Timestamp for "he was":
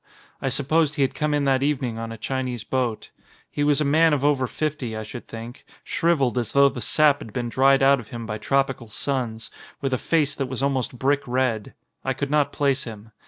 3.51-3.79